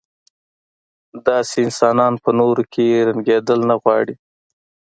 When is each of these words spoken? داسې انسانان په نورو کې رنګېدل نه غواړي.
داسې 1.27 1.55
انسانان 1.65 2.13
په 2.23 2.29
نورو 2.39 2.63
کې 2.73 3.05
رنګېدل 3.07 3.59
نه 3.69 3.75
غواړي. 3.81 4.15